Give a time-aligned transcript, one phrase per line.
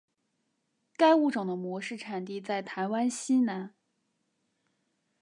[0.97, 3.75] 该物种的模式产地在台湾西南。